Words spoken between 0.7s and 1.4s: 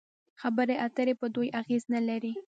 اترې پر